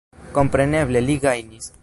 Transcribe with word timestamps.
Kompreneble 0.37 1.05
li 1.09 1.19
gajnis. 1.27 1.73